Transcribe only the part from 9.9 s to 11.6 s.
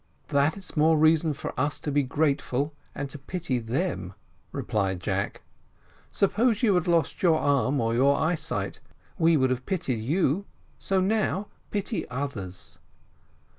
you; so now